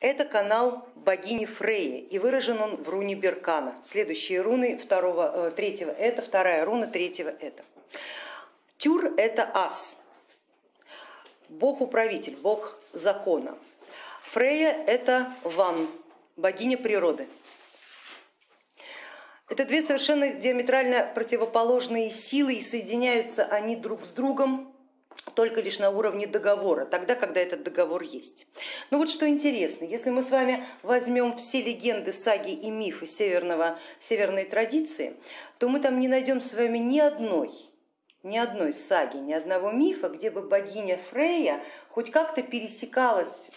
[0.00, 3.76] Это канал богини Фреи и выражен он в руне Беркана.
[3.82, 7.62] Следующие руны второго, э, третьего это, вторая руна третьего это.
[8.78, 9.98] Тюр это ас,
[11.50, 13.58] бог-управитель, бог закона.
[14.22, 15.86] Фрея это ван,
[16.36, 17.28] богиня природы.
[19.50, 24.69] Это две совершенно диаметрально противоположные силы и соединяются они друг с другом
[25.34, 28.46] только лишь на уровне договора, тогда, когда этот договор есть.
[28.90, 33.78] Но вот что интересно, если мы с вами возьмем все легенды, саги и мифы северного,
[33.98, 35.16] северной традиции,
[35.58, 37.50] то мы там не найдем с вами ни одной,
[38.22, 43.48] ни одной саги, ни одного мифа, где бы богиня Фрея хоть как-то пересекалась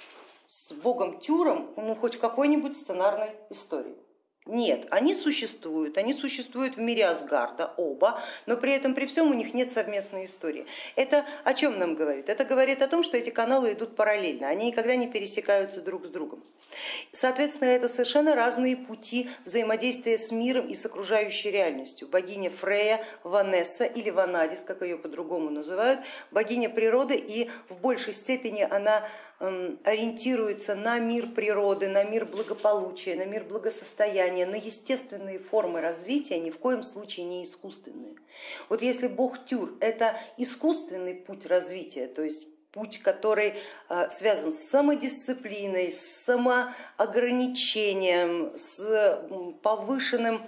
[0.47, 4.02] с богом Тюром, ну хоть в какой-нибудь сценарной истории.
[4.45, 9.33] Нет, они существуют, они существуют в мире Асгарда, оба, но при этом при всем у
[9.33, 10.65] них нет совместной истории.
[10.97, 12.27] Это о чем нам говорит?
[12.27, 16.09] Это говорит о том, что эти каналы идут параллельно, они никогда не пересекаются друг с
[16.09, 16.43] другом.
[17.13, 22.09] Соответственно, это совершенно разные пути взаимодействия с миром и с окружающей реальностью.
[22.09, 26.01] Богиня Фрея, Ванесса или Ванадис, как ее по-другому называют,
[26.31, 29.07] богиня природы и в большей степени она
[29.39, 36.49] ориентируется на мир природы, на мир благополучия, на мир благосостояния, на естественные формы развития, ни
[36.49, 38.15] в коем случае не искусственные.
[38.69, 43.53] Вот если бог Тюр это искусственный путь развития, то есть путь, который
[43.87, 49.21] а, связан с самодисциплиной, с самоограничением, с
[49.61, 50.41] повышенным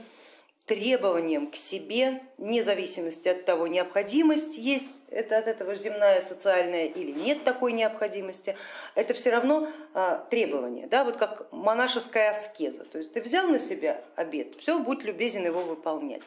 [0.66, 7.11] требованием к себе, вне зависимости от того, необходимость есть это от этого земная, социальная или
[7.11, 8.55] нет такой необходимости,
[8.95, 13.59] это все равно а, требование, да, вот как монашеская аскеза, то есть ты взял на
[13.59, 16.23] себя обед, все, будь любезен его выполнять.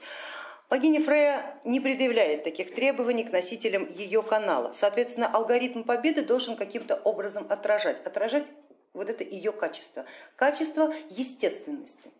[0.70, 4.72] Богиня Фрея не предъявляет таких требований к носителям ее канала.
[4.74, 8.44] Соответственно, алгоритм победы должен каким-то образом отражать, отражать
[8.92, 10.04] вот это ее качество,
[10.36, 12.10] качество естественности.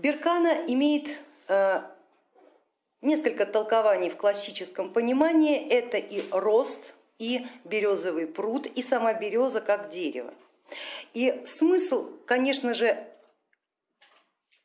[0.00, 1.82] Беркана имеет э,
[3.02, 5.68] несколько толкований в классическом понимании.
[5.68, 10.32] Это и рост, и березовый пруд, и сама береза как дерево.
[11.12, 12.96] И смысл, конечно же,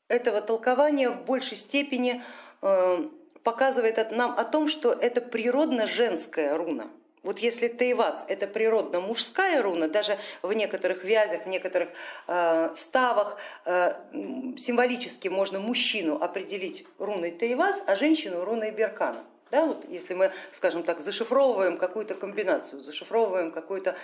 [0.07, 2.23] этого толкования в большей степени
[2.61, 3.09] э,
[3.43, 6.87] показывает нам о том, что это природно женская руна.
[7.25, 11.89] Вот если Тейвас это природно мужская руна, даже в некоторых вязях, в некоторых
[12.27, 13.95] э, ставах э,
[14.57, 19.23] символически можно мужчину определить руной Тейвас, а женщину руной Беркана.
[19.55, 23.95] Да, вот если мы, скажем так, зашифровываем какую-то комбинацию, зашифровываем какое-то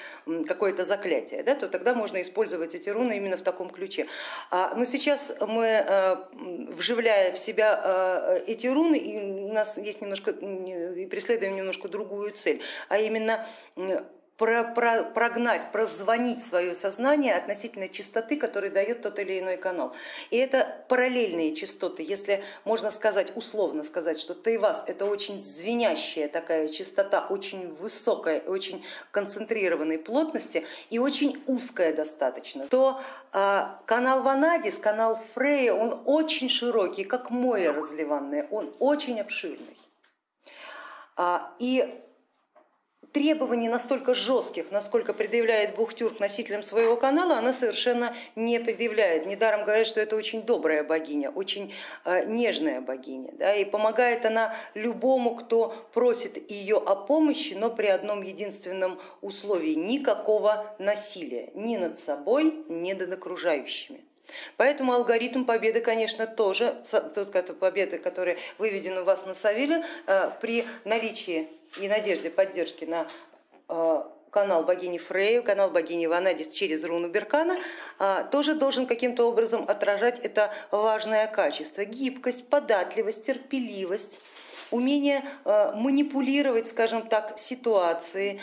[0.48, 4.08] какое заклятие, да, то тогда можно использовать эти руны именно в таком ключе.
[4.50, 6.16] А, но сейчас мы, э,
[6.70, 12.32] вживляя в себя э, эти руны, и у нас есть немножко, и преследуем немножко другую
[12.32, 13.46] цель, а именно
[14.42, 19.94] про, про, прогнать, прозвонить свое сознание относительно частоты, которую дает тот или иной канал.
[20.32, 22.02] И это параллельные частоты.
[22.02, 28.84] Если можно сказать, условно сказать, что Тайвас это очень звенящая такая частота, очень высокая, очень
[29.12, 33.00] концентрированной плотности и очень узкая достаточно, то
[33.34, 39.78] а, канал Ванадис, канал Фрея, он очень широкий, как море разливанное, он очень обширный.
[41.16, 42.02] А, и
[43.12, 49.26] требований настолько жестких, насколько предъявляет Бухтюрк носителям своего канала, она совершенно не предъявляет.
[49.26, 51.74] Недаром говорят, что это очень добрая богиня, очень
[52.06, 53.32] э, нежная богиня.
[53.34, 59.74] Да, и помогает она любому, кто просит ее о помощи, но при одном единственном условии
[59.74, 64.02] никакого насилия ни над собой, ни над окружающими.
[64.56, 66.82] Поэтому алгоритм победы, конечно, тоже,
[67.14, 71.50] тот победы, который выведен у вас на Савиле, э, при наличии
[71.80, 73.08] и надежде поддержки на
[73.70, 77.58] э, канал богини Фрею, канал богини Ванадис через руну Беркана,
[78.00, 81.86] э, тоже должен каким-то образом отражать это важное качество.
[81.86, 84.22] Гибкость, податливость, терпеливость
[84.72, 88.40] умение манипулировать, скажем так, ситуации,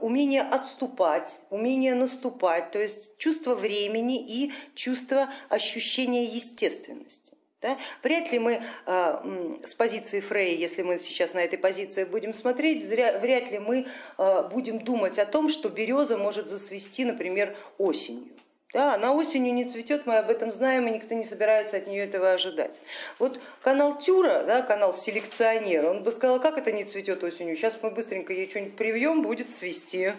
[0.00, 7.33] умение отступать, умение наступать, то есть чувство времени и чувство ощущения естественности.
[7.64, 7.78] Да?
[8.02, 12.86] Вряд ли мы э, с позиции Фрея, если мы сейчас на этой позиции будем смотреть,
[12.86, 13.86] вряд ли мы
[14.18, 18.28] э, будем думать о том, что береза может засвести, например, осенью.
[18.74, 22.04] Да, она осенью не цветет, мы об этом знаем, и никто не собирается от нее
[22.04, 22.82] этого ожидать.
[23.18, 27.78] Вот канал Тюра, да, канал селекционера, он бы сказал, как это не цветет осенью, сейчас
[27.80, 30.12] мы быстренько ей что-нибудь привьем, будет цвести.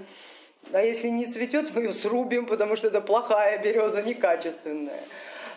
[0.72, 5.04] А если не цветет, мы ее срубим, потому что это плохая береза, некачественная.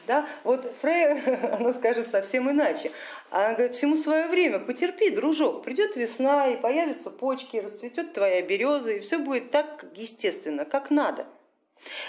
[0.09, 0.27] Да?
[0.43, 1.21] Вот Фрей,
[1.53, 2.91] она скажет совсем иначе.
[3.31, 8.93] Она говорит, всему свое время, потерпи, дружок, придет весна и появятся почки, расцветет твоя береза,
[8.93, 11.27] и все будет так естественно, как надо.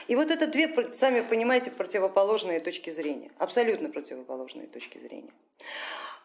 [0.08, 5.32] И вот это две, сами понимаете, противоположные точки зрения, абсолютно противоположные точки зрения.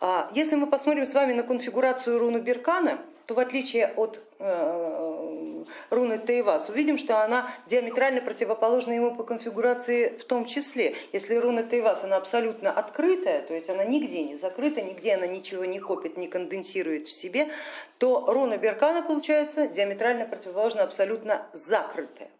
[0.01, 5.44] А, если мы посмотрим с вами на конфигурацию руны Беркана, то в отличие от э,
[5.91, 10.95] руны Тейвас, увидим, что она диаметрально противоположна ему по конфигурации в том числе.
[11.13, 15.65] Если руна Тейвас она абсолютно открытая, то есть она нигде не закрыта, нигде она ничего
[15.65, 17.49] не копит, не конденсирует в себе,
[17.99, 22.31] то руна Беркана получается диаметрально противоположна абсолютно закрытая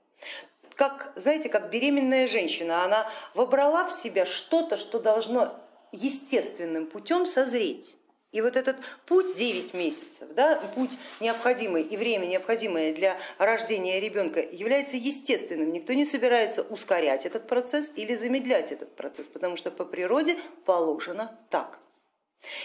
[0.75, 5.55] как, знаете, как беременная женщина, она вобрала в себя что-то, что должно
[5.93, 7.97] естественным путем созреть.
[8.35, 8.77] И вот этот
[9.07, 15.73] путь 9 месяцев, да, путь необходимый и время необходимое для рождения ребенка является естественным.
[15.73, 21.39] Никто не собирается ускорять этот процесс или замедлять этот процесс, потому что по природе положено
[21.49, 21.79] так.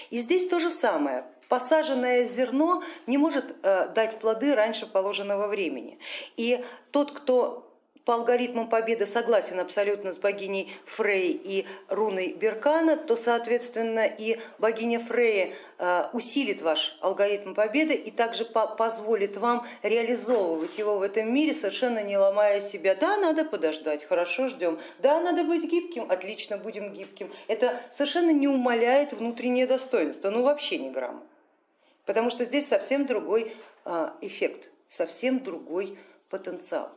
[0.09, 1.25] И здесь то же самое.
[1.49, 5.99] Посаженное зерно не может э, дать плоды раньше положенного времени.
[6.35, 7.68] И тот, кто
[8.09, 14.99] по алгоритмам победы согласен абсолютно с богиней Фрей и руной Беркана, то соответственно и богиня
[14.99, 21.53] Фрея э, усилит ваш алгоритм победы и также позволит вам реализовывать его в этом мире,
[21.53, 22.95] совершенно не ломая себя.
[22.95, 24.79] Да, надо подождать, хорошо, ждем.
[24.97, 27.31] Да, надо быть гибким, отлично, будем гибким.
[27.47, 31.21] Это совершенно не умаляет внутреннее достоинство, ну вообще не грамма.
[32.07, 33.53] Потому что здесь совсем другой
[33.85, 35.95] э, эффект, совсем другой
[36.31, 36.89] потенциал.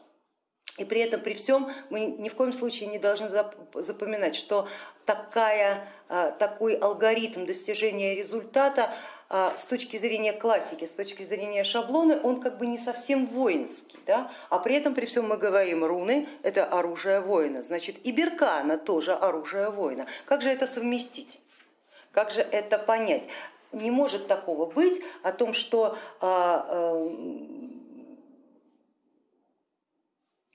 [0.82, 4.67] И при этом, при всем, мы ни в коем случае не должны запоминать, что
[5.05, 8.90] такая, а, такой алгоритм достижения результата
[9.29, 13.96] а, с точки зрения классики, с точки зрения шаблона, он как бы не совсем воинский,
[14.06, 14.32] да?
[14.50, 19.12] а при этом при всем мы говорим, руны это оружие воина, значит и беркана тоже
[19.12, 20.08] оружие воина.
[20.25, 21.40] Как же это совместить?
[22.11, 23.29] Как же это понять?
[23.70, 26.96] Не может такого быть о том, что а,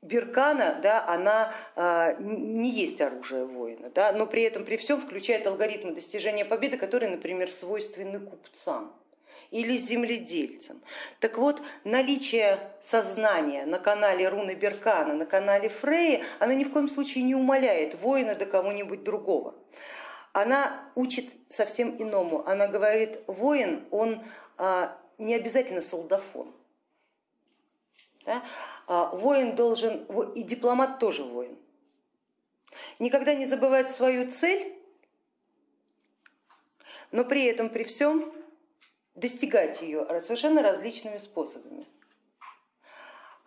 [0.01, 5.47] Беркана, да, она а, не есть оружие воина, да, но при этом при всем включает
[5.47, 8.93] алгоритмы достижения победы, которые, например, свойственны купцам
[9.51, 10.81] или земледельцам.
[11.19, 16.87] Так вот, наличие сознания на канале Руны Беркана, на канале Фреи, она ни в коем
[16.87, 19.55] случае не умаляет воина до кого-нибудь другого.
[20.33, 22.47] Она учит совсем иному.
[22.47, 24.21] Она говорит, воин, он
[24.57, 26.53] а, не обязательно солдафон.
[28.25, 28.43] Да?
[28.87, 31.57] А, воин должен, и дипломат тоже воин,
[32.99, 34.73] никогда не забывать свою цель,
[37.11, 38.33] но при этом, при всем
[39.15, 41.85] достигать ее совершенно различными способами.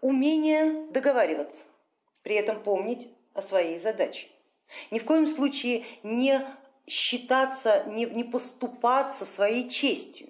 [0.03, 1.65] Умение договариваться,
[2.23, 4.29] при этом помнить о своей задаче.
[4.91, 6.41] Ни в коем случае не
[6.87, 10.30] считаться, не, не поступаться своей честью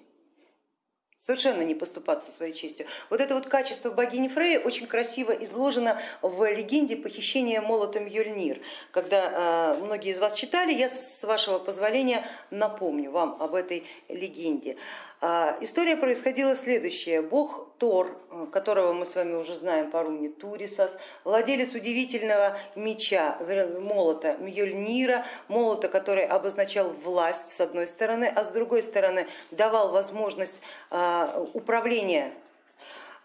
[1.25, 2.87] совершенно не поступаться своей честью.
[3.09, 8.59] Вот это вот качество богини Фреи очень красиво изложено в легенде похищения молотом Йольнир.
[8.91, 14.77] Когда э, многие из вас читали, я с вашего позволения напомню вам об этой легенде.
[15.21, 17.21] История происходила следующая.
[17.21, 23.37] Бог Тор, э, которого мы с вами уже знаем по руне Турисас, владелец удивительного меча,
[23.79, 30.61] молота Мьёльнира, молота, который обозначал власть с одной стороны, а с другой стороны давал возможность
[30.89, 32.33] а, управления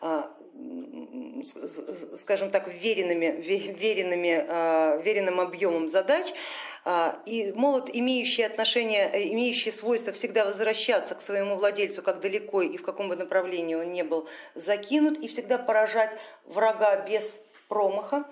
[0.03, 0.31] а,
[2.17, 6.33] скажем так, веренными, веренными, веренным объемом задач,
[6.89, 12.63] а, и молот, имеющий отношение, э, имеющий свойство всегда возвращаться к своему владельцу, как далеко
[12.63, 18.25] и в каком бы направлении он не был закинут, и всегда поражать врага без промаха,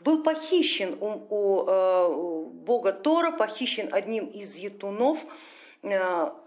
[0.00, 5.20] был похищен у, у, э, у бога Тора, похищен одним из етунов,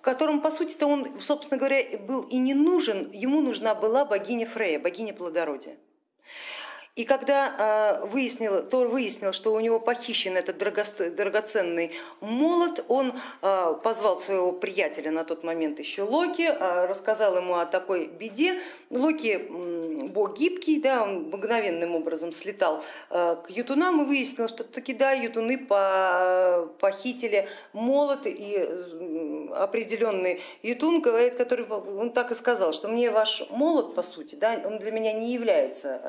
[0.02, 4.80] которому, по сути-то, он, собственно говоря, был и не нужен, ему нужна была богиня Фрея,
[4.80, 5.78] богиня плодородия.
[6.98, 13.14] И когда э, выяснил, Тор выяснил, что у него похищен этот драгоценный молот, он
[13.44, 18.60] э, позвал своего приятеля на тот момент еще Локи, э, рассказал ему о такой беде.
[18.90, 19.48] Локи
[20.08, 25.60] бог гибкий, да, он мгновенным образом слетал к ютунам и выяснил, что таки да, ютуны
[26.80, 28.68] похитили молот и
[29.64, 34.62] определенный ютун говорит, который он так и сказал, что мне ваш молот по сути, да,
[34.66, 36.00] он для меня не является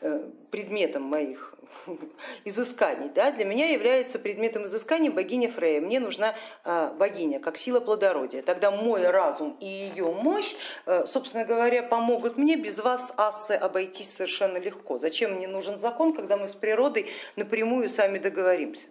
[0.00, 1.54] Э, предметом моих
[2.44, 3.10] изысканий.
[3.14, 3.32] Да?
[3.32, 5.80] Для меня является предметом изысканий богиня Фрея.
[5.80, 6.34] Мне нужна
[6.64, 8.42] э, богиня как сила плодородия.
[8.42, 10.54] Тогда мой разум и ее мощь,
[10.86, 14.98] э, собственно говоря, помогут мне без вас, асы, обойтись совершенно легко.
[14.98, 18.82] Зачем мне нужен закон, когда мы с природой напрямую сами договоримся?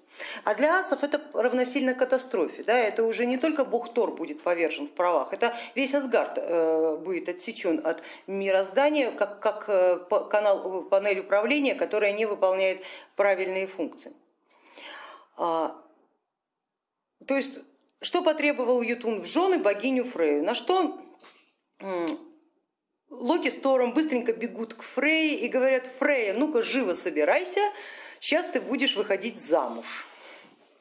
[0.43, 2.63] А для асов это равносильно катастрофе.
[2.63, 2.77] Да?
[2.77, 6.97] Это уже не не только бог Тор будет повержен в правах, это весь Асгард э,
[6.97, 12.66] будет отсечен от мироздания как, как э, канал, панель управления, которая не выполняет
[13.15, 14.13] правильные функции.
[15.37, 15.75] А,
[17.25, 17.59] то есть,
[18.01, 20.99] что потребовал Ютун в жены богиню Фрею, на что
[23.09, 27.61] Локи с Тором быстренько бегут к Фрей и говорят, Фрея, ну-ка живо собирайся,
[28.19, 30.07] сейчас ты будешь выходить замуж.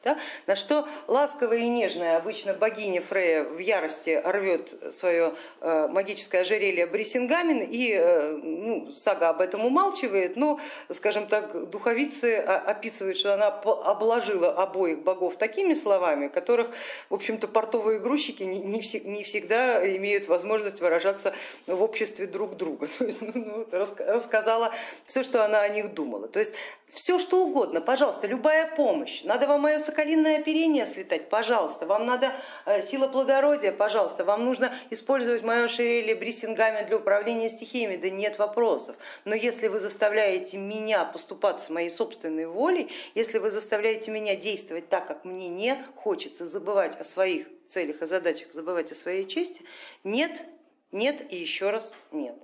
[0.03, 0.17] Да?
[0.45, 6.85] На что ласковая и нежная обычно богиня Фрея в ярости рвет свое э, магическое ожерелье
[6.85, 10.59] Брисингамин и э, ну, сага об этом умалчивает, но,
[10.91, 16.69] скажем так, духовицы описывают, что она обложила обоих богов такими словами, которых,
[17.09, 21.33] в общем-то, портовые грузчики не, не, не всегда имеют возможность выражаться
[21.65, 22.87] в обществе друг друга.
[22.97, 24.71] То есть, ну, ну рассказала
[25.05, 26.27] все, что она о них думала.
[26.27, 26.53] То есть
[26.89, 29.23] все, что угодно, пожалуйста, любая помощь.
[29.23, 32.33] Надо вам мое соколиное оперение слетать, пожалуйста, вам надо
[32.65, 38.37] э, сила плодородия, пожалуйста, вам нужно использовать мое шерели бриссингами для управления стихиями, да нет
[38.37, 38.97] вопросов.
[39.23, 45.07] Но если вы заставляете меня поступаться моей собственной волей, если вы заставляете меня действовать так,
[45.07, 49.61] как мне не хочется, забывать о своих целях и задачах, забывать о своей чести,
[50.03, 50.45] нет,
[50.91, 52.35] нет и еще раз нет.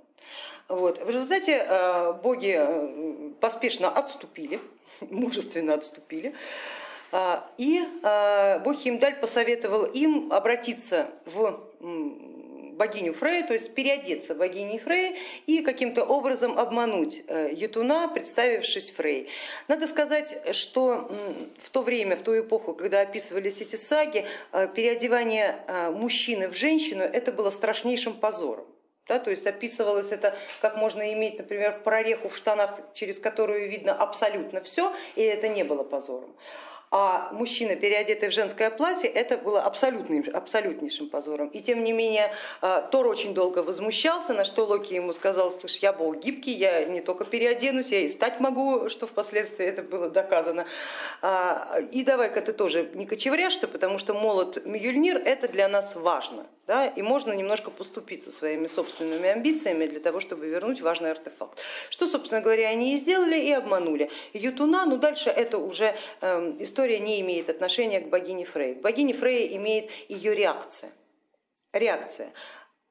[0.68, 0.98] Вот.
[0.98, 4.60] В результате э, боги э, поспешно отступили,
[5.10, 6.34] мужественно отступили,
[7.58, 11.60] и а, бог Химдаль посоветовал им обратиться в
[12.74, 15.16] богиню Фрею, то есть переодеться богиней Фреи
[15.46, 19.28] и каким-то образом обмануть э, Ятуна, представившись Фрей.
[19.68, 21.10] Надо сказать, что
[21.62, 26.54] в то время, в ту эпоху, когда описывались эти саги, э, переодевание э, мужчины в
[26.54, 28.66] женщину это было страшнейшим позором.
[29.06, 33.92] Да, то есть описывалось это, как можно иметь, например, прореху в штанах, через которую видно
[33.92, 36.34] абсолютно все, и это не было позором
[36.96, 41.48] а мужчина, переодетый в женское платье, это было абсолютным, абсолютнейшим позором.
[41.48, 45.78] И тем не менее а, Тор очень долго возмущался, на что Локи ему сказал, слышь,
[45.78, 50.08] я бог гибкий, я не только переоденусь, я и стать могу, что впоследствии это было
[50.08, 50.66] доказано.
[51.20, 56.46] А, и давай-ка ты тоже не кочевряшься, потому что молот Мьюльнир это для нас важно.
[56.66, 61.58] Да, и можно немножко поступиться своими собственными амбициями для того, чтобы вернуть важный артефакт.
[61.90, 64.10] Что, собственно говоря, они и сделали, и обманули.
[64.32, 68.74] Ютуна, ну дальше это уже э, история не имеет отношения к богине Фрей.
[68.74, 70.92] К богине Фрей имеет ее реакция.
[71.72, 72.30] Реакция.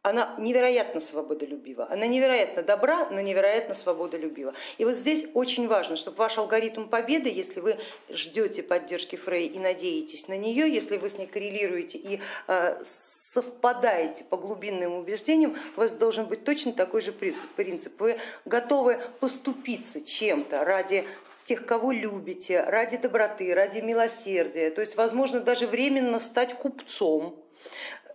[0.01, 4.53] Она невероятно свободолюбива, она невероятно добра, но невероятно свободолюбива.
[4.79, 7.77] И вот здесь очень важно, чтобы ваш алгоритм победы, если вы
[8.09, 14.23] ждете поддержки Фрей и надеетесь на нее, если вы с ней коррелируете и э, совпадаете
[14.23, 18.01] по глубинным убеждениям, у вас должен быть точно такой же принцип.
[18.01, 21.05] Вы готовы поступиться чем-то ради
[21.43, 27.43] тех, кого любите, ради доброты, ради милосердия, то есть возможно даже временно стать купцом,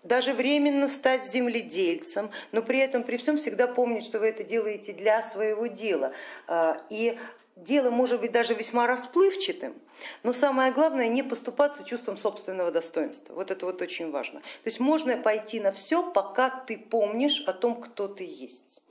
[0.03, 4.93] даже временно стать земледельцем, но при этом при всем всегда помнить, что вы это делаете
[4.93, 6.13] для своего дела.
[6.47, 7.19] А, и
[7.57, 9.75] дело может быть даже весьма расплывчатым,
[10.23, 13.35] но самое главное не поступаться чувством собственного достоинства.
[13.35, 14.41] Вот это вот очень важно.
[14.41, 18.83] То есть можно пойти на все, пока ты помнишь о том, кто ты есть.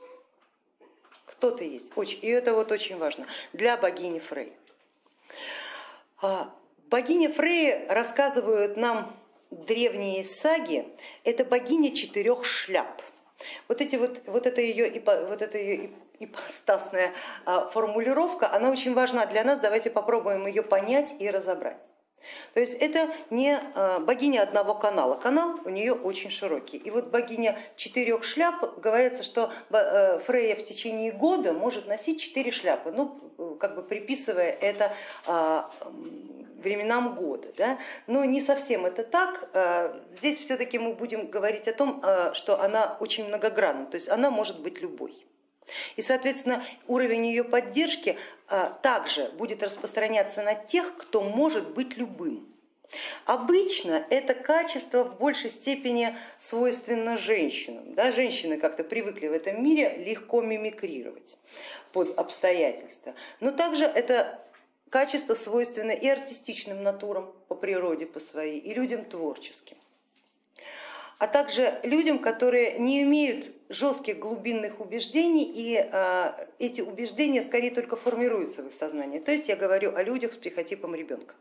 [1.37, 1.91] Кто ты есть.
[2.21, 4.53] И это вот очень важно для богини Фрей.
[6.21, 6.51] А,
[6.87, 9.11] богиня Фрей рассказывают нам
[9.51, 10.87] древние саги,
[11.23, 13.03] это богиня четырех шляп.
[13.67, 17.13] Вот, эти вот, вот это ее, вот это ее ипостасная
[17.45, 21.93] а, формулировка, она очень важна для нас, давайте попробуем ее понять и разобрать.
[22.53, 26.77] То есть это не а, богиня одного канала, канал у нее очень широкий.
[26.77, 32.51] И вот богиня четырех шляп, говорится, что э, Фрея в течение года может носить четыре
[32.51, 34.93] шляпы, ну как бы приписывая это
[35.25, 35.71] а,
[36.57, 37.49] временам года.
[37.55, 37.77] Да?
[38.07, 39.49] Но не совсем это так.
[40.17, 42.01] Здесь все-таки мы будем говорить о том,
[42.33, 45.13] что она очень многогранна, то есть она может быть любой.
[45.95, 52.47] И, соответственно, уровень ее поддержки а, также будет распространяться на тех, кто может быть любым.
[53.25, 57.93] Обычно это качество в большей степени свойственно женщинам.
[57.93, 58.11] Да?
[58.11, 61.37] Женщины как-то привыкли в этом мире легко мимикрировать
[61.91, 63.13] под обстоятельства.
[63.41, 64.39] Но также это
[64.89, 69.77] качество свойственно и артистичным натурам по природе по своей, и людям творческим
[71.19, 77.95] а также людям, которые не имеют жестких глубинных убеждений, и а, эти убеждения скорее только
[77.95, 79.19] формируются в их сознании.
[79.19, 81.33] То есть я говорю о людях с психотипом ребенка.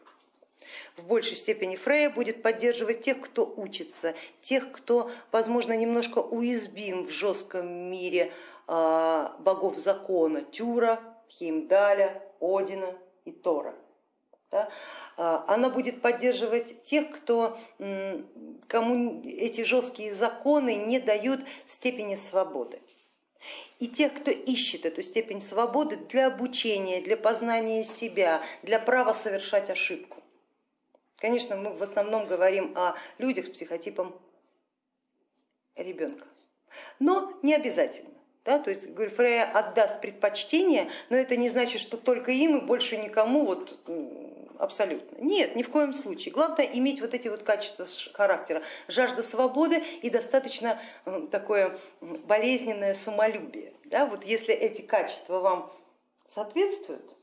[0.97, 7.11] В большей степени Фрея будет поддерживать тех, кто учится, тех, кто, возможно, немножко уязвим в
[7.11, 8.33] жестком мире
[8.67, 12.95] а, богов закона Тюра, Химдаля, Одина
[13.27, 13.75] и Тора.
[14.57, 14.71] Да?
[15.19, 17.59] А, она будет поддерживать тех, кто,
[18.69, 22.81] кому эти жесткие законы не дают степени свободы.
[23.79, 29.69] И тех, кто ищет эту степень свободы для обучения, для познания себя, для права совершать
[29.69, 30.23] ошибку.
[31.19, 34.19] Конечно, мы в основном говорим о людях с психотипом
[35.75, 36.27] ребенка,
[36.99, 38.11] но не обязательно.
[38.47, 42.61] Да, то есть говорю, Фрея отдаст предпочтение, но это не значит, что только им и
[42.61, 43.77] больше никому вот,
[44.59, 45.17] абсолютно.
[45.23, 46.33] Нет, ни в коем случае.
[46.33, 50.81] Главное иметь вот эти вот качества характера, жажда свободы и достаточно
[51.31, 53.73] такое болезненное самолюбие.
[53.85, 55.73] Да, вот если эти качества вам
[56.25, 57.17] соответствуют,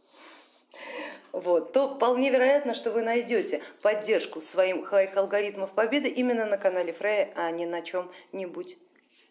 [1.32, 6.94] вот, то вполне вероятно, что вы найдете поддержку своим, своих алгоритмов победы именно на канале
[6.94, 8.78] Фрея, а не на чем-нибудь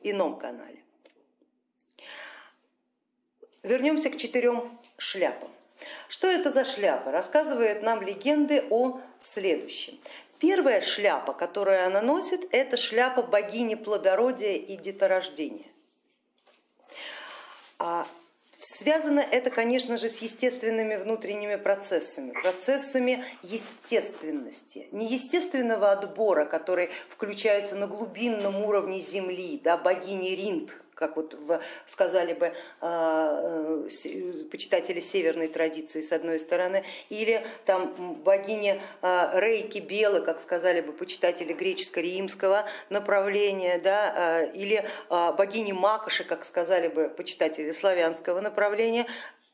[0.03, 0.83] ином канале.
[3.63, 5.49] Вернемся к четырем шляпам.
[6.09, 7.11] Что это за шляпа?
[7.11, 9.99] Рассказывает нам легенды о следующем.
[10.39, 15.67] Первая шляпа, которую она носит, это шляпа богини плодородия и деторождения.
[17.79, 18.07] А
[18.65, 27.75] Связано это, конечно же, с естественными внутренними процессами, процессами естественности, не естественного отбора, который включается
[27.75, 33.89] на глубинном уровне Земли, да, богини Ринд, как вот в, сказали бы э,
[34.53, 40.93] почитатели северной традиции с одной стороны, или там богиня э, Рейки Белы, как сказали бы
[40.93, 49.07] почитатели греческо-римского направления, да, э, или э, богини Макоши, как сказали бы почитатели славянского направления,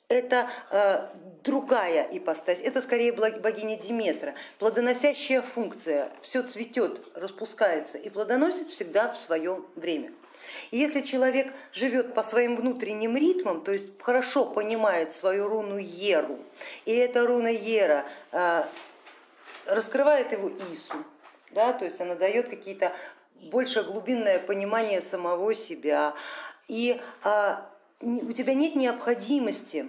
[0.09, 1.07] это э,
[1.45, 9.17] другая ипостась, это скорее богиня Диметра, плодоносящая функция, все цветет, распускается и плодоносит всегда в
[9.17, 10.13] свое время.
[10.71, 16.39] И если человек живет по своим внутренним ритмам, то есть хорошо понимает свою руну Еру,
[16.85, 18.65] и эта руна Ера э,
[19.67, 20.97] раскрывает его Ису,
[21.53, 22.93] да, то есть она дает какие-то
[23.35, 26.15] больше глубинное понимание самого себя,
[26.67, 29.89] и а, у тебя нет необходимости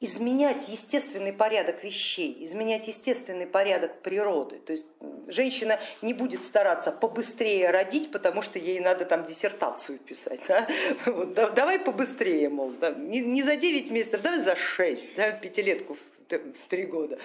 [0.00, 4.58] изменять естественный порядок вещей, изменять естественный порядок природы.
[4.58, 4.86] То есть
[5.28, 10.40] женщина не будет стараться побыстрее родить, потому что ей надо там диссертацию писать.
[10.48, 10.68] Да?
[11.06, 15.94] Вот, давай побыстрее, мол, да, не, не за 9 месяцев, давай за 6, да, пятилетку
[16.34, 17.18] в три года.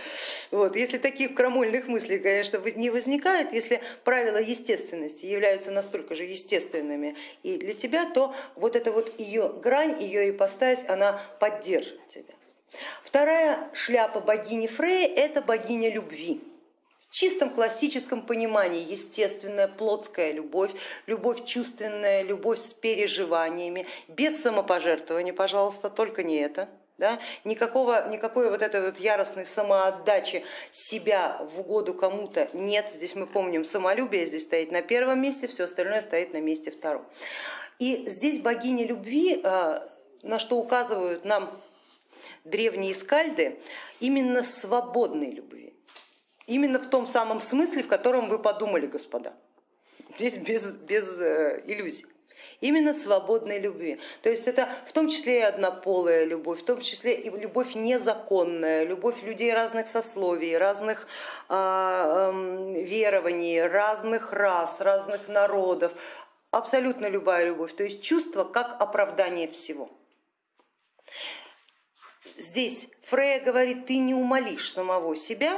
[0.52, 0.76] Вот.
[0.76, 7.58] Если таких крамольных мыслей, конечно, не возникает, если правила естественности являются настолько же естественными и
[7.58, 12.34] для тебя, то вот эта вот ее грань, ее ипостась, она поддержит тебя.
[13.04, 16.42] Вторая шляпа богини Фреи это богиня любви.
[17.10, 20.72] В чистом классическом понимании естественная плотская любовь,
[21.08, 26.70] любовь чувственная, любовь с переживаниями, без самопожертвования, пожалуйста, только не это.
[26.98, 27.20] Да?
[27.44, 32.90] Никакого, никакой вот этой вот яростной самоотдачи себя в угоду кому-то нет.
[32.94, 37.06] Здесь мы помним, самолюбие здесь стоит на первом месте, все остальное стоит на месте втором.
[37.80, 39.80] И здесь богиня любви, э,
[40.22, 41.52] на что указывают нам
[42.44, 43.60] древние скальды
[44.00, 45.74] именно свободной любви.
[46.48, 49.34] Именно в том самом смысле, в котором вы подумали, господа.
[50.18, 52.06] Здесь без, без э, иллюзий
[52.62, 54.00] именно свободной любви.
[54.22, 58.84] То есть это в том числе и однополая любовь, в том числе и любовь незаконная,
[58.84, 61.08] любовь людей разных сословий, разных
[61.50, 65.92] э, э, верований, разных рас, разных народов,
[66.52, 69.90] абсолютно любая любовь, то есть чувство как оправдание всего.
[72.38, 75.58] Здесь Фрея говорит, ты не умолишь самого себя,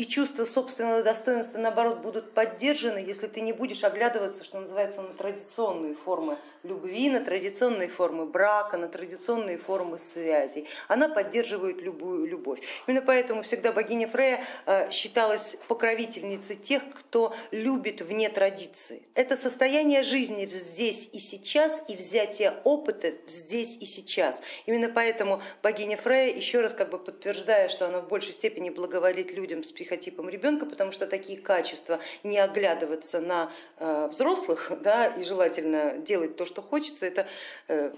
[0.00, 5.12] и чувство собственного достоинства, наоборот, будут поддержаны, если ты не будешь оглядываться, что называется, на
[5.12, 10.66] традиционные формы любви, на традиционные формы брака, на традиционные формы связей.
[10.88, 12.60] Она поддерживает любую любовь.
[12.86, 19.02] Именно поэтому всегда богиня Фрея э, считалась покровительницей тех, кто любит вне традиции.
[19.14, 24.42] Это состояние жизни здесь и сейчас и взятие опыта здесь и сейчас.
[24.64, 29.32] Именно поэтому богиня Фрея, еще раз как бы подтверждая, что она в большей степени благоволит
[29.32, 35.24] людям с психотипом ребенка, потому что такие качества не оглядываться на э, взрослых да, и
[35.24, 37.26] желательно делать то, что хочется, это
[37.68, 37.92] э,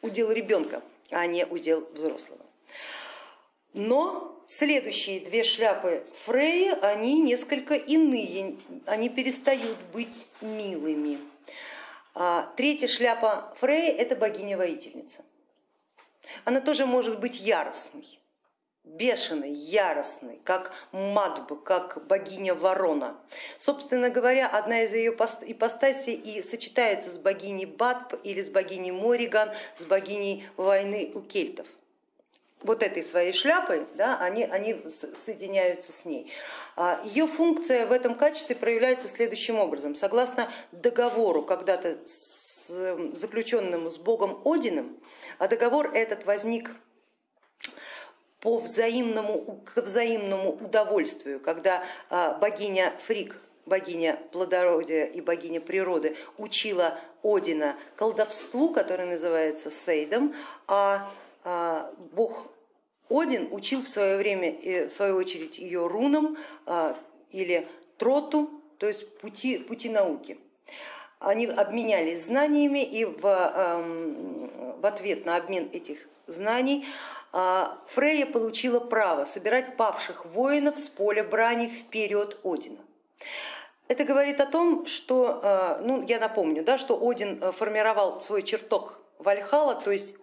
[0.00, 2.40] удел ребенка, а не удел взрослого.
[3.74, 11.18] Но следующие две шляпы Фреи, они несколько иные, они перестают быть милыми.
[12.14, 15.22] А третья шляпа Фреи это богиня-воительница.
[16.44, 18.18] Она тоже может быть яростной
[18.86, 23.16] бешеный, яростный, как Мадб, как богиня ворона.
[23.58, 29.50] Собственно говоря, одна из ее ипостасей и сочетается с богиней Батб или с богиней Мориган,
[29.76, 31.66] с богиней войны у кельтов.
[32.62, 36.32] вот этой своей шляпой, да, они, они соединяются с ней.
[36.74, 39.94] А, Ее функция в этом качестве проявляется следующим образом.
[39.94, 41.98] Согласно договору, когда-то
[42.66, 44.96] заключенному с богом Одином,
[45.38, 46.72] а договор этот возник
[48.46, 56.96] по взаимному, к взаимному удовольствию, когда а, богиня Фрик, богиня плодородия и богиня природы учила
[57.24, 60.32] Одина колдовству, которое называется Сейдом,
[60.68, 62.46] а, а бог
[63.10, 66.96] один учил в свое время, в свою очередь, ее рунам а,
[67.32, 67.66] или
[67.98, 70.38] троту, то есть пути, пути науки.
[71.18, 76.86] Они обменялись знаниями и в, в ответ на обмен этих знаний
[77.38, 82.78] а, Фрейя получила право собирать павших воинов с поля брани вперед Одина.
[83.88, 89.02] Это говорит о том, что, а, ну я напомню, да, что Один формировал свой чертог
[89.18, 90.14] Вальхала, то есть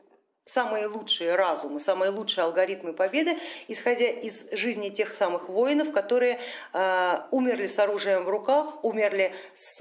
[0.44, 6.40] самые лучшие разумы, самые лучшие алгоритмы победы, исходя из жизни тех самых воинов, которые
[6.74, 9.80] э, умерли с оружием в руках, умерли с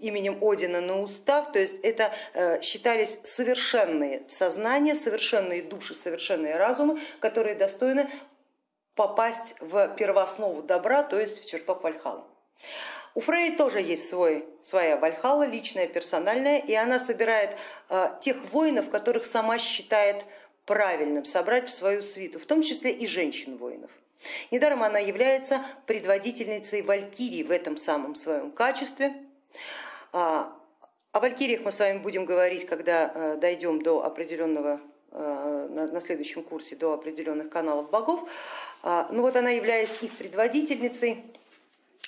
[0.00, 7.00] именем Одина на устах, то есть это э, считались совершенные сознания, совершенные души, совершенные разумы,
[7.20, 8.08] которые достойны
[8.94, 12.26] попасть в первооснову добра, то есть в чертог Вальхала.
[13.14, 17.56] У Фрей тоже есть свой, своя Вальхала, личная, персональная, и она собирает
[17.88, 20.26] э, тех воинов, которых сама считает
[20.64, 23.90] правильным собрать в свою свиту, в том числе и женщин-воинов.
[24.50, 29.14] Недаром она является предводительницей Валькирии в этом самом своем качестве.
[30.12, 30.52] А,
[31.12, 34.80] о Валькириях мы с вами будем говорить, когда э, дойдем до определенного
[35.12, 38.28] э, на следующем курсе до определенных каналов богов.
[38.82, 41.24] А, ну вот она, являясь их предводительницей,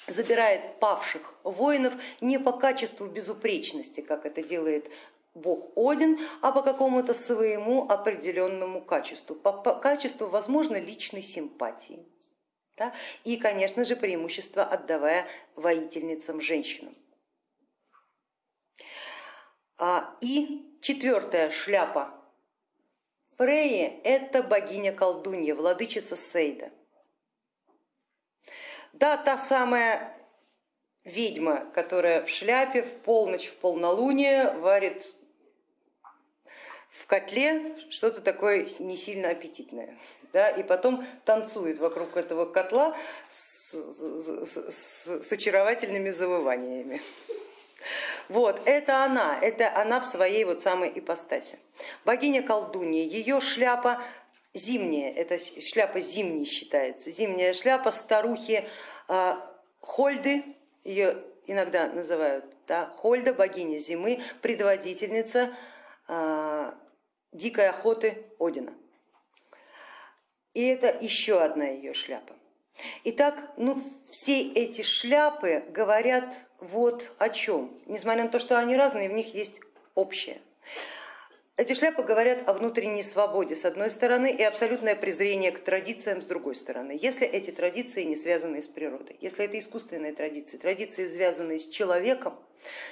[0.08, 4.90] забирает павших воинов не по качеству безупречности, как это делает
[5.34, 12.04] бог Один, а по какому-то своему определенному качеству, по, по качеству, возможно, личной симпатии.
[12.76, 12.92] Да?
[13.24, 16.94] И, конечно же, преимущество отдавая воительницам женщинам.
[19.84, 22.14] А, и четвертая шляпа
[23.36, 26.70] Фреи это богиня колдунья, владычица Сейда.
[28.92, 30.16] Да, та самая
[31.02, 35.16] ведьма, которая в шляпе в полночь, в полнолуние варит
[36.88, 39.98] в котле что-то такое не сильно аппетитное.
[40.32, 42.96] Да, и потом танцует вокруг этого котла
[43.28, 47.00] с, с, с, с очаровательными завываниями.
[48.28, 51.58] Вот, это она, это она в своей вот самой ипостаси.
[52.04, 54.00] Богиня колдунья, ее шляпа
[54.54, 58.68] зимняя, это шляпа зимней считается, зимняя шляпа старухи
[59.08, 59.42] а,
[59.80, 60.44] Хольды,
[60.84, 65.54] ее иногда называют, да, Хольда, богиня зимы, предводительница
[66.08, 66.74] а,
[67.32, 68.72] дикой охоты Одина.
[70.54, 72.34] И это еще одна ее шляпа.
[73.04, 79.08] Итак, ну, все эти шляпы говорят вот о чем, несмотря на то, что они разные,
[79.08, 79.60] в них есть
[79.94, 80.40] общее.
[81.58, 86.24] Эти шляпы говорят о внутренней свободе с одной стороны и абсолютное презрение к традициям с
[86.24, 91.58] другой стороны, если эти традиции не связаны с природой, если это искусственные традиции, традиции, связанные
[91.58, 92.34] с человеком,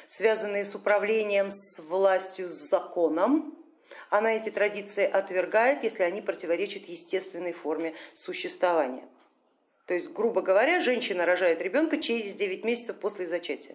[0.07, 3.57] связанные с управлением, с властью, с законом,
[4.11, 9.09] она эти традиции отвергает, если они противоречат естественной форме существования.
[9.91, 13.75] То есть, грубо говоря, женщина рожает ребенка через 9 месяцев после зачатия.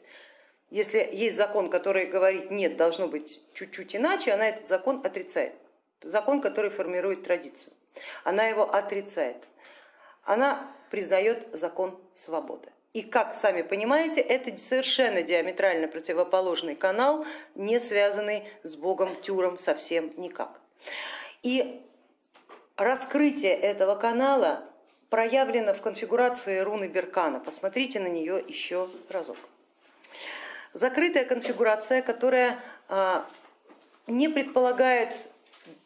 [0.70, 5.52] Если есть закон, который говорит нет, должно быть чуть-чуть иначе, она этот закон отрицает.
[6.02, 7.74] Закон, который формирует традицию.
[8.24, 9.44] Она его отрицает.
[10.24, 12.70] Она признает закон свободы.
[12.94, 17.26] И как сами понимаете, это совершенно диаметрально противоположный канал,
[17.56, 20.62] не связанный с богом Тюром совсем никак.
[21.44, 21.86] И
[22.78, 24.64] раскрытие этого канала
[25.10, 27.40] проявлено в конфигурации руны Беркана.
[27.40, 29.38] Посмотрите на нее еще разок.
[30.74, 33.26] Закрытая конфигурация, которая а,
[34.08, 35.26] не предполагает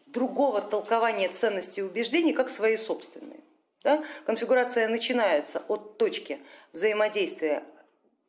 [0.07, 3.39] другого толкования ценностей и убеждений, как свои собственные.
[3.83, 4.03] Да?
[4.25, 6.39] Конфигурация начинается от точки
[6.73, 7.63] взаимодействия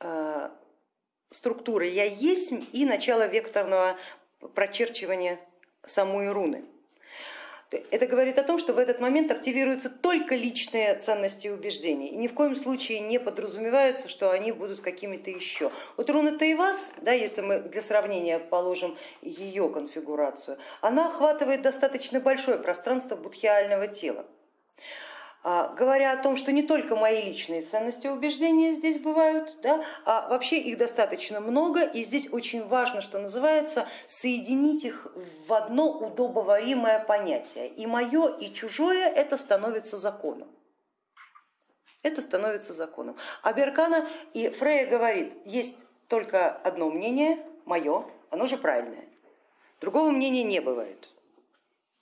[0.00, 0.50] э,
[1.31, 3.96] структуры я есть и начала векторного
[4.55, 5.40] прочерчивания
[5.85, 6.64] самой руны.
[7.70, 12.09] Это говорит о том, что в этот момент активируются только личные ценности и убеждения.
[12.09, 15.70] И ни в коем случае не подразумевается, что они будут какими-то еще.
[15.96, 22.59] Вот руна Таивас, да, если мы для сравнения положим ее конфигурацию, она охватывает достаточно большое
[22.59, 24.26] пространство будхиального тела.
[25.42, 29.83] А, говоря о том, что не только мои личные ценности и убеждения здесь бывают, да,
[30.05, 35.07] а вообще их достаточно много, и здесь очень важно, что называется, соединить их
[35.46, 37.68] в одно удобоваримое понятие.
[37.68, 40.48] И мое, и чужое это становится законом.
[42.03, 43.16] Это становится законом.
[43.42, 45.76] А Беркана и Фрея говорит, есть
[46.09, 49.05] только одно мнение, мое, оно же правильное.
[49.81, 51.11] Другого мнения не бывает.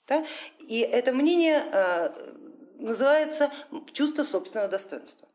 [0.07, 0.25] Да?
[0.59, 2.09] И это мнение э,
[2.79, 3.51] называется
[3.93, 5.27] чувство собственного достоинства.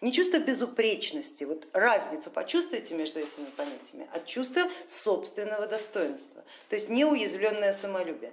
[0.00, 6.88] Не чувство безупречности, вот разницу почувствуйте между этими понятиями, а чувство собственного достоинства, то есть
[6.88, 8.32] неуязвленное самолюбие.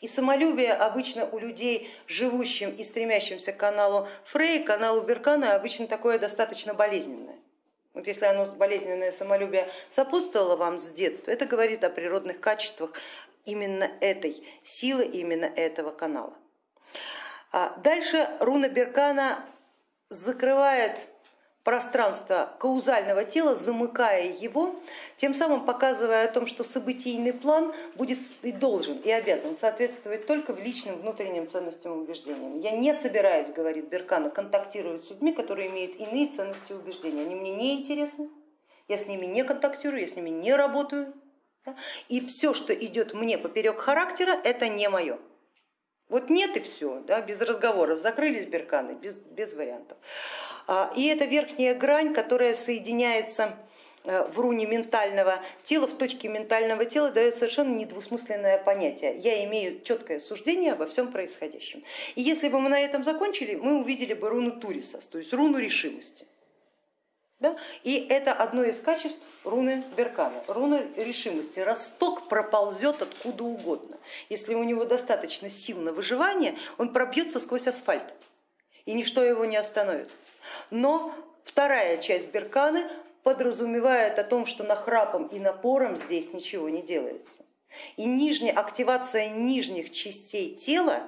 [0.00, 6.18] И самолюбие обычно у людей, живущим и стремящимся к каналу Фрей, каналу Беркана, обычно такое
[6.18, 7.36] достаточно болезненное.
[7.92, 12.92] Вот если оно болезненное самолюбие сопутствовало вам с детства, это говорит о природных качествах
[13.44, 16.34] именно этой силы, именно этого канала.
[17.52, 19.44] А дальше руна Беркана
[20.10, 21.08] закрывает
[21.68, 24.76] пространство каузального тела, замыкая его,
[25.18, 30.54] тем самым показывая о том, что событийный план будет и должен, и обязан соответствовать только
[30.54, 32.58] в личным внутренним ценностям и убеждениям.
[32.60, 37.20] Я не собираюсь, говорит Беркана, контактировать с людьми, которые имеют иные ценности и убеждения.
[37.20, 38.30] Они мне не интересны,
[38.88, 41.12] я с ними не контактирую, я с ними не работаю.
[42.08, 45.18] И все, что идет мне поперек характера, это не мое.
[46.08, 49.98] Вот нет и все, да, без разговоров, закрылись берканы, без, без вариантов.
[50.66, 53.56] А, и это верхняя грань, которая соединяется
[54.04, 59.18] э, в руне ментального тела, в точке ментального тела дает совершенно недвусмысленное понятие.
[59.18, 61.84] Я имею четкое суждение обо всем происходящем.
[62.14, 65.58] И если бы мы на этом закончили, мы увидели бы руну Туриса, то есть руну
[65.58, 66.24] решимости.
[67.40, 67.56] Да?
[67.84, 71.60] И это одно из качеств руны Беркана, руна решимости.
[71.60, 73.96] Росток проползет откуда угодно.
[74.28, 78.12] Если у него достаточно сил на выживание, он пробьется сквозь асфальт,
[78.86, 80.10] и ничто его не остановит.
[80.70, 82.88] Но вторая часть Берканы
[83.22, 87.44] подразумевает о том, что нахрапом и напором здесь ничего не делается.
[87.96, 91.02] И нижняя, активация нижних частей тела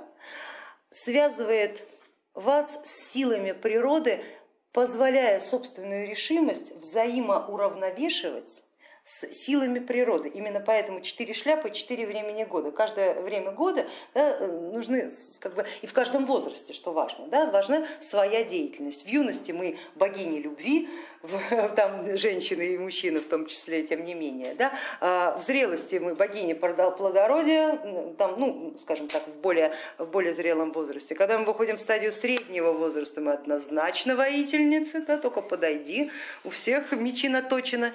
[0.91, 1.89] связывает
[2.35, 4.23] вас с силами природы
[4.73, 8.65] позволяя собственную решимость взаимоуравновешивать
[9.11, 10.29] с силами природы.
[10.29, 12.71] Именно поэтому четыре шляпы, четыре времени года.
[12.71, 17.85] Каждое время года да, нужны, как бы, и в каждом возрасте, что важно, да, важна
[17.99, 19.05] своя деятельность.
[19.05, 20.89] В юности мы богини любви,
[21.75, 24.55] там женщины и мужчины в том числе, тем не менее.
[24.55, 30.35] Да, а в зрелости мы богини плодородия, там, ну, скажем так, в более, в более
[30.35, 31.17] зрелом возрасте.
[31.17, 36.13] Когда мы выходим в стадию среднего возраста, мы однозначно воительницы, да, только подойди,
[36.45, 37.93] у всех мечи наточены.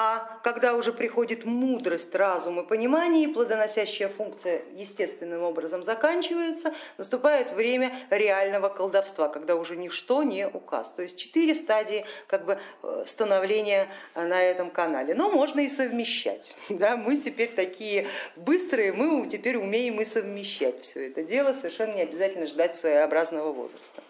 [0.00, 7.52] А когда уже приходит мудрость, разум и понимание, и плодоносящая функция естественным образом заканчивается, наступает
[7.52, 10.92] время реального колдовства, когда уже ничто не указ.
[10.92, 15.14] То есть четыре стадии как бы, э, становления на этом канале.
[15.14, 16.54] Но можно и совмещать.
[16.78, 16.96] Да?
[16.96, 22.46] Мы теперь такие быстрые, мы теперь умеем и совмещать все это дело, совершенно не обязательно
[22.46, 24.00] ждать своеобразного возраста.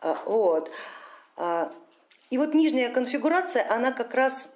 [0.00, 0.70] А, вот.
[2.30, 4.50] И вот нижняя конфигурация, она как раз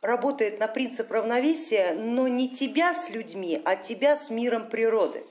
[0.00, 5.24] работает на принцип равновесия, но не тебя с людьми, а тебя с миром природы.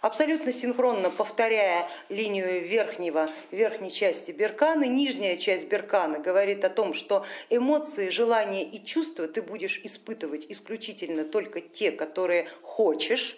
[0.00, 7.24] Абсолютно синхронно повторяя линию верхнего, верхней части берканы, нижняя часть беркана говорит о том, что
[7.50, 13.36] эмоции, желания и чувства ты будешь испытывать исключительно только те, которые хочешь,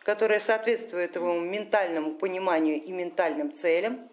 [0.00, 4.08] которые соответствуют твоему ментальному пониманию и ментальным целям.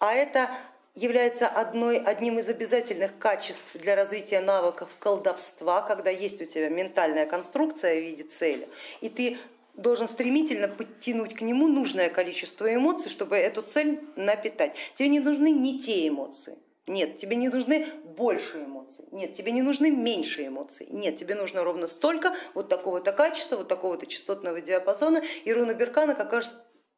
[0.00, 0.50] А это
[0.94, 7.26] является одной, одним из обязательных качеств для развития навыков колдовства, когда есть у тебя ментальная
[7.26, 8.68] конструкция в виде цели,
[9.00, 9.38] и ты
[9.74, 14.74] должен стремительно подтянуть к нему нужное количество эмоций, чтобы эту цель напитать.
[14.94, 19.62] Тебе не нужны не те эмоции, нет, тебе не нужны больше эмоций, нет, тебе не
[19.62, 25.22] нужны меньше эмоций, нет, тебе нужно ровно столько вот такого-то качества, вот такого-то частотного диапазона.
[25.44, 26.54] И Руна Беркана как раз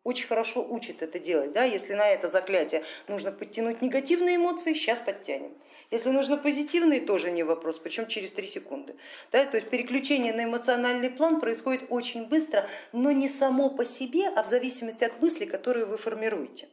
[0.07, 1.53] очень хорошо учит это делать.
[1.53, 1.65] Да?
[1.65, 5.53] Если на это заклятие нужно подтянуть негативные эмоции, сейчас подтянем.
[5.91, 8.95] Если нужно позитивные, тоже не вопрос, причем через три секунды.
[9.33, 9.45] Да?
[9.45, 14.45] То есть переключение на эмоциональный план происходит очень быстро, но не само по себе, а
[14.45, 16.69] в зависимости от мыслей, которые вы формируете.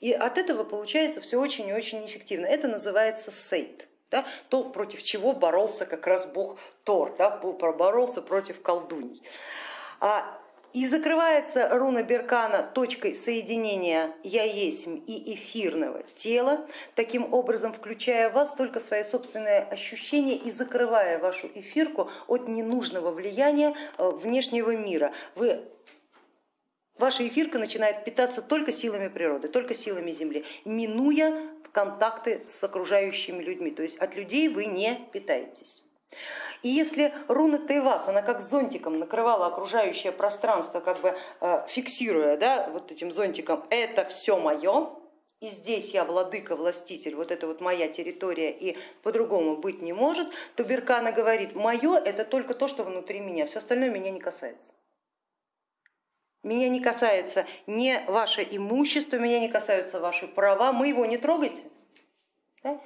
[0.00, 2.44] И от этого получается все очень и очень эффективно.
[2.44, 3.88] Это называется сейт.
[4.10, 9.22] Да, то, против чего боролся как раз бог Тор, да, боролся против колдуний.
[10.00, 10.40] А
[10.72, 18.34] и закрывается руна Беркана точкой соединения я есть и эфирного тела, таким образом включая в
[18.34, 25.12] вас только свои собственные ощущения и закрывая вашу эфирку от ненужного влияния э, внешнего мира.
[25.34, 25.64] Вы
[26.98, 33.70] Ваша эфирка начинает питаться только силами природы, только силами Земли, минуя контакты с окружающими людьми.
[33.70, 35.84] То есть от людей вы не питаетесь.
[36.62, 42.68] И если руна Тайвас, она как зонтиком накрывала окружающее пространство, как бы э, фиксируя да,
[42.70, 44.90] вот этим зонтиком, это все мое,
[45.40, 50.28] и здесь я владыка, властитель, вот это вот моя территория и по-другому быть не может,
[50.56, 54.72] то Беркана говорит, мое это только то, что внутри меня, все остальное меня не касается.
[56.42, 61.62] Меня не касается не ваше имущество, меня не касаются ваши права, мы его не трогайте.
[62.64, 62.80] Да?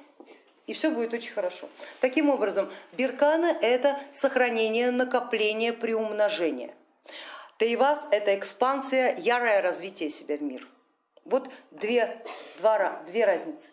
[0.65, 1.67] И все будет очень хорошо.
[1.99, 6.73] Таким образом, Беркана это сохранение, накопление, приумножение.
[7.57, 10.67] Тейвас это экспансия, ярое развитие себя в мир.
[11.25, 12.23] Вот две,
[12.57, 13.69] два, две разницы.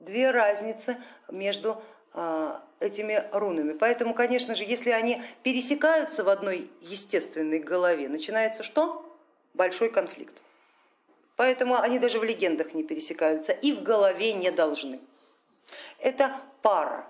[0.00, 0.96] Две разницы
[1.28, 1.82] между
[2.14, 3.72] а, этими рунами.
[3.72, 9.04] Поэтому, конечно же, если они пересекаются в одной естественной голове, начинается что?
[9.54, 10.36] Большой конфликт.
[11.36, 14.98] Поэтому они даже в легендах не пересекаются и в голове не должны.
[15.98, 17.06] Это пара,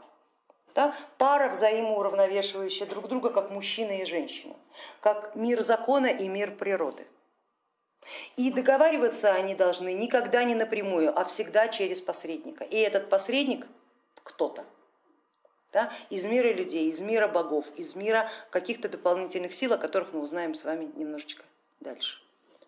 [0.75, 0.95] да?
[1.19, 4.57] пара взаимоуравновешивающая друг друга, как мужчина и женщина,
[5.01, 7.07] как мир закона и мир природы.
[8.37, 12.65] И договариваться они должны никогда не напрямую, а всегда через посредника.
[12.65, 13.67] И этот посредник
[14.23, 14.65] кто-то
[15.73, 20.21] да, из мира людей, из мира богов, из мира каких-то дополнительных сил, о которых мы
[20.21, 21.45] узнаем с вами немножечко
[21.81, 22.21] дальше.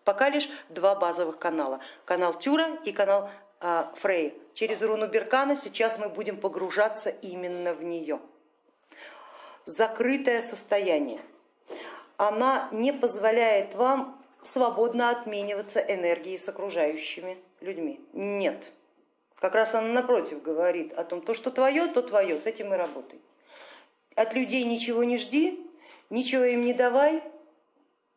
[0.05, 1.81] Пока лишь два базовых канала.
[2.05, 4.41] Канал Тюра и канал Фрей.
[4.55, 8.21] Через руну Беркана сейчас мы будем погружаться именно в нее.
[9.65, 11.21] Закрытое состояние.
[12.17, 18.01] Она не позволяет вам свободно отмениваться энергией с окружающими людьми.
[18.13, 18.73] Нет.
[19.37, 22.77] Как раз она напротив говорит о том, то, что твое, то твое, с этим и
[22.77, 23.21] работай.
[24.17, 25.67] От людей ничего не жди,
[26.11, 27.23] ничего им не давай,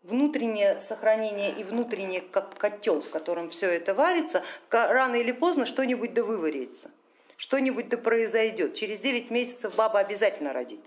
[0.03, 6.13] внутреннее сохранение и внутренний как котел, в котором все это варится, рано или поздно что-нибудь
[6.13, 6.91] да выварится,
[7.37, 8.75] что-нибудь да произойдет.
[8.75, 10.81] Через 9 месяцев баба обязательно родит,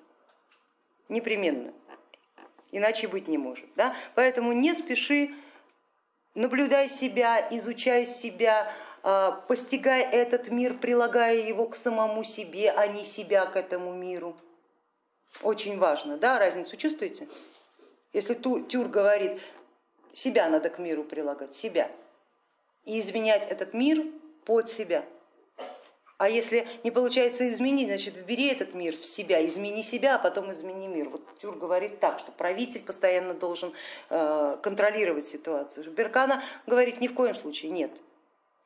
[1.09, 1.73] непременно
[2.77, 3.67] иначе быть не может.
[3.75, 3.95] Да?
[4.15, 5.31] Поэтому не спеши,
[6.35, 13.05] наблюдай себя, изучай себя, а, постигай этот мир, прилагая его к самому себе, а не
[13.05, 14.37] себя к этому миру.
[15.43, 17.29] Очень важно, да, разницу чувствуете?
[18.17, 19.43] Если Тюр говорит,
[20.15, 21.91] себя надо к миру прилагать, себя,
[22.87, 24.07] и изменять этот мир
[24.47, 25.05] под себя.
[26.17, 30.51] А если не получается изменить, значит вбери этот мир в себя, измени себя, а потом
[30.51, 31.11] измени мир.
[31.11, 33.75] Вот Тюр говорит так, что правитель постоянно должен
[34.09, 35.91] э, контролировать ситуацию.
[35.91, 37.91] Беркана говорит ни в коем случае нет.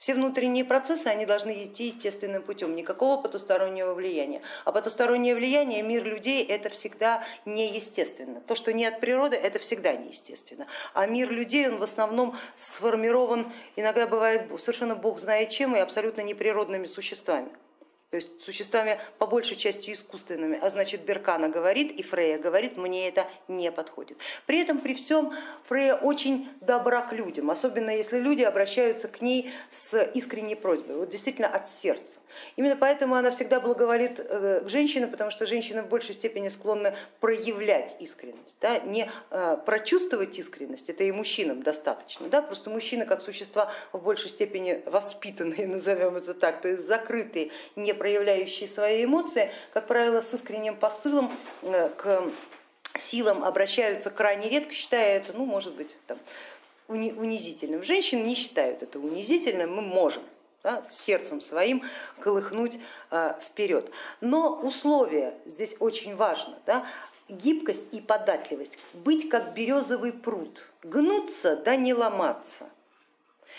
[0.01, 4.41] Все внутренние процессы они должны идти естественным путем, никакого потустороннего влияния.
[4.65, 8.41] А потустороннее влияние, мир людей, это всегда неестественно.
[8.41, 10.67] То, что не от природы, это всегда неестественно.
[10.95, 16.23] А мир людей, он в основном сформирован, иногда бывает совершенно бог знает чем, и абсолютно
[16.23, 17.51] неприродными существами
[18.11, 23.09] то есть существами по большей части искусственными, а значит Беркана говорит и Фрея говорит, мне
[23.09, 24.19] это не подходит.
[24.47, 25.33] При этом при всем
[25.69, 31.11] Фрея очень добра к людям, особенно если люди обращаются к ней с искренней просьбой, вот
[31.11, 32.19] действительно от сердца.
[32.57, 36.97] Именно поэтому она всегда благоволит э, к женщинам, потому что женщины в большей степени склонны
[37.21, 38.81] проявлять искренность, да?
[38.81, 42.43] не э, прочувствовать искренность, это и мужчинам достаточно, да?
[42.43, 47.95] просто мужчины как существа в большей степени воспитанные, назовем это так, то есть закрытые, не
[48.01, 52.23] проявляющие свои эмоции, как правило, с искренним посылом э, к
[52.99, 56.19] силам обращаются крайне редко, считая это, ну, может быть, там,
[56.89, 57.85] унизительным.
[57.85, 60.23] Женщины не считают это унизительным, мы можем
[60.63, 61.83] да, сердцем своим
[62.21, 62.79] колыхнуть
[63.11, 63.91] э, вперед.
[64.23, 66.59] Но условия здесь очень важно.
[66.65, 66.87] Да,
[67.29, 72.71] гибкость и податливость, быть как березовый пруд, гнуться да не ломаться.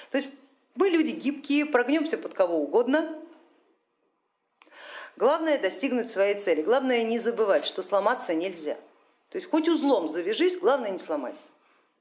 [0.09, 0.29] То есть
[0.73, 3.20] мы люди гибкие, прогнемся под кого угодно,
[5.17, 8.75] Главное достигнуть своей цели, главное не забывать, что сломаться нельзя.
[9.29, 11.49] То есть хоть узлом завяжись, главное не сломайся.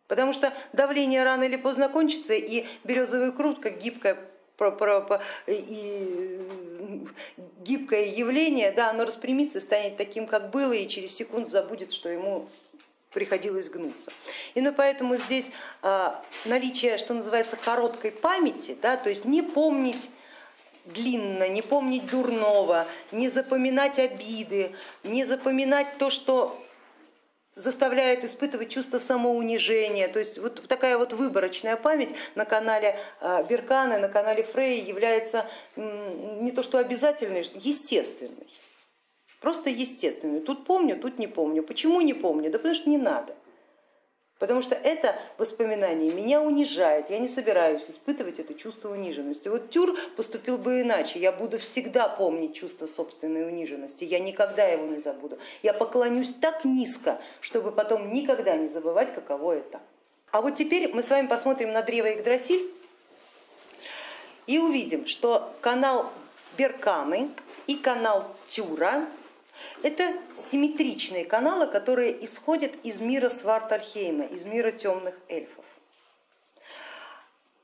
[0.08, 4.16] Потому что давление рано или поздно кончится, и березовый крут, как гибкое
[5.46, 6.40] и
[7.60, 12.48] гибкое явление, да, оно распрямится, станет таким, как было, и через секунду забудет, что ему
[13.12, 14.10] приходилось гнуться.
[14.54, 15.50] Именно поэтому здесь
[15.82, 20.10] а, наличие, что называется, короткой памяти, да, то есть не помнить
[20.84, 24.72] длинно, не помнить дурного, не запоминать обиды,
[25.04, 26.58] не запоминать то, что
[27.54, 30.08] заставляет испытывать чувство самоунижения.
[30.08, 35.46] То есть вот такая вот выборочная память на канале а, Берканы, на канале Фрей является
[35.76, 38.48] не то что обязательной, естественной.
[39.40, 40.40] Просто естественной.
[40.40, 41.62] Тут помню, тут не помню.
[41.62, 42.50] Почему не помню?
[42.50, 43.34] Да потому что не надо.
[44.40, 49.48] Потому что это воспоминание меня унижает, я не собираюсь испытывать это чувство униженности.
[49.48, 54.86] Вот Тюр поступил бы иначе, я буду всегда помнить чувство собственной униженности, я никогда его
[54.86, 55.38] не забуду.
[55.62, 59.78] Я поклонюсь так низко, чтобы потом никогда не забывать, каково это.
[60.32, 62.66] А вот теперь мы с вами посмотрим на древо Игдрасиль
[64.46, 66.10] и увидим, что канал
[66.56, 67.28] Берканы
[67.66, 69.06] и канал Тюра
[69.82, 75.64] это симметричные каналы, которые исходят из мира Свартальхейма, из мира темных эльфов.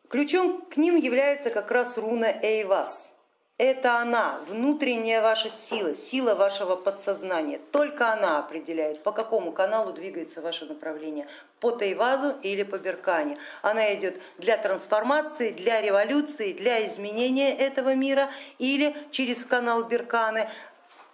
[0.09, 3.13] Ключом к ним является как раз руна Эйвас.
[3.59, 7.59] Это она, внутренняя ваша сила, сила вашего подсознания.
[7.73, 11.27] Только она определяет, по какому каналу двигается ваше направление,
[11.59, 13.39] по Тайвазу или по Беркане.
[13.63, 18.29] Она идет для трансформации, для революции, для изменения этого мира
[18.59, 20.51] или через канал Берканы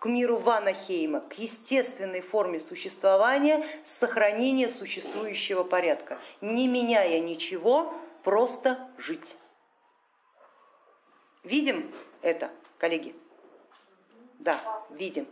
[0.03, 7.95] к миру Ванахейма, к естественной форме существования, сохранения существующего порядка, не меняя ничего,
[8.25, 9.37] просто жить.
[11.45, 11.89] Видим
[12.21, 13.15] это, коллеги?
[14.41, 14.59] Да,
[14.91, 15.25] видим.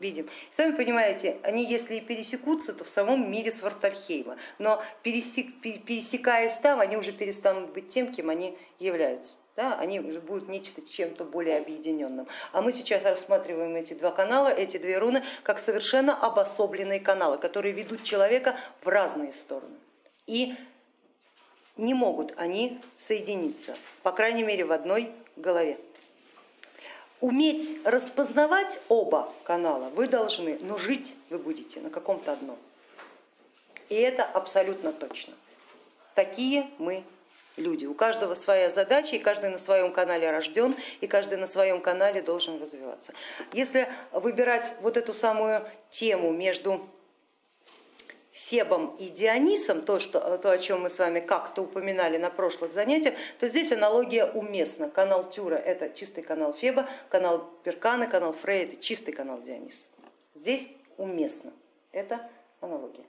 [0.00, 0.28] Видим.
[0.50, 6.80] Сами понимаете, они если и пересекутся, то в самом мире Свартальхейма, но пересек, пересекаясь там,
[6.80, 12.26] они уже перестанут быть тем, кем они являются да, они будут нечто чем-то более объединенным.
[12.52, 17.72] А мы сейчас рассматриваем эти два канала, эти две руны, как совершенно обособленные каналы, которые
[17.72, 19.76] ведут человека в разные стороны.
[20.26, 20.54] И
[21.76, 25.78] не могут они соединиться, по крайней мере в одной голове.
[27.20, 32.58] Уметь распознавать оба канала вы должны, но жить вы будете на каком-то одном.
[33.90, 35.34] И это абсолютно точно.
[36.14, 37.04] Такие мы
[37.56, 37.86] люди.
[37.86, 42.22] У каждого своя задача, и каждый на своем канале рожден, и каждый на своем канале
[42.22, 43.12] должен развиваться.
[43.52, 46.88] Если выбирать вот эту самую тему между
[48.32, 52.72] Фебом и Дионисом, то, что, то, о чем мы с вами как-то упоминали на прошлых
[52.72, 54.88] занятиях, то здесь аналогия уместна.
[54.88, 59.86] Канал Тюра это чистый канал Феба, канал Перкана, канал Фрея это чистый канал Диониса.
[60.34, 61.52] Здесь уместно.
[61.92, 62.30] Это
[62.60, 63.04] аналогия.